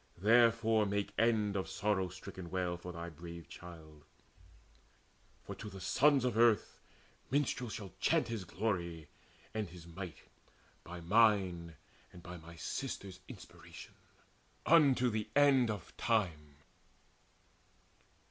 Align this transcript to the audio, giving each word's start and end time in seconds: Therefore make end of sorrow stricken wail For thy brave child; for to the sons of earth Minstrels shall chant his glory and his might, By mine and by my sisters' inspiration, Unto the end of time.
Therefore 0.17 0.87
make 0.87 1.13
end 1.15 1.55
of 1.55 1.69
sorrow 1.69 2.09
stricken 2.09 2.49
wail 2.49 2.75
For 2.75 2.91
thy 2.91 3.09
brave 3.09 3.47
child; 3.47 4.03
for 5.43 5.53
to 5.53 5.69
the 5.69 5.79
sons 5.79 6.25
of 6.25 6.35
earth 6.39 6.79
Minstrels 7.29 7.73
shall 7.73 7.93
chant 7.99 8.27
his 8.27 8.43
glory 8.43 9.09
and 9.53 9.69
his 9.69 9.85
might, 9.85 10.23
By 10.83 11.01
mine 11.01 11.75
and 12.11 12.23
by 12.23 12.37
my 12.37 12.55
sisters' 12.55 13.19
inspiration, 13.27 13.93
Unto 14.65 15.11
the 15.11 15.29
end 15.35 15.69
of 15.69 15.95
time. 15.97 16.55